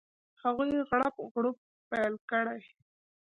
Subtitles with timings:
[0.43, 1.57] هغوی غړپ غړوپ
[1.89, 2.61] پیل کړي.